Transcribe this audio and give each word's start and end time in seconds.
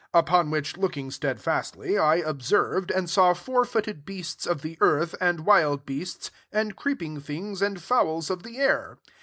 6 0.07 0.07
Upon 0.15 0.49
which, 0.49 0.77
looking 0.77 1.11
stedfastly, 1.11 1.95
I 1.95 2.23
ob 2.23 2.41
served, 2.41 2.89
and 2.89 3.07
saw 3.07 3.35
four 3.35 3.65
footed 3.65 4.03
beasts 4.03 4.47
of 4.47 4.63
the 4.63 4.75
earth, 4.81 5.13
and 5.21 5.45
wild 5.45 5.85
beasts, 5.85 6.31
and 6.51 6.75
creeping 6.75 7.19
things, 7.21 7.61
and 7.61 7.79
fowls 7.79 8.31
of 8.31 8.41
the 8.41 8.57
air. 8.57 8.97